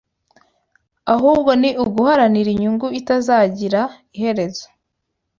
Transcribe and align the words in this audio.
ahubwo 1.13 1.51
ni 1.61 1.69
uguharanira 1.83 2.49
inyungu 2.55 2.87
itazagira 2.99 3.81
iherezo 4.17 4.65